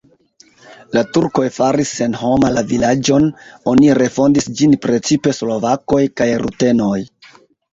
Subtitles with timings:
[0.95, 3.29] La turkoj faris senhoma la vilaĝon,
[3.75, 6.99] oni refondis ĝin precipe slovakoj kaj rutenoj.